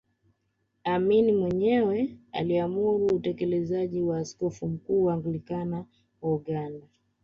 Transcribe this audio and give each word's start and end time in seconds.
Amin 0.85 1.35
mwenyewe 1.35 2.17
aliamuru 2.31 3.05
utekelezaji 3.05 4.01
wa 4.01 4.17
Askofu 4.17 4.67
Mkuu 4.67 5.03
wa 5.05 5.13
Anglican 5.13 5.73
wa 6.21 6.33
Uganda 6.35 6.87